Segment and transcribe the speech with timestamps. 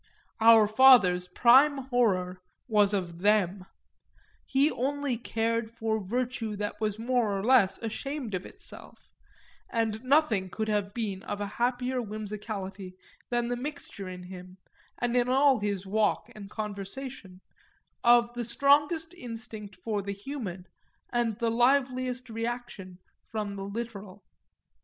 [0.39, 3.65] Our father's prime horror was of them
[4.47, 9.11] he only cared for virtue that was more or less ashamed of itself;
[9.69, 12.95] and nothing could have been of a happier whimsicality
[13.29, 14.57] than the mixture in him,
[14.97, 17.39] and in all his walk and conversation,
[18.03, 20.65] of the strongest instinct for the human
[21.13, 22.97] and the liveliest reaction
[23.27, 24.23] from the literal.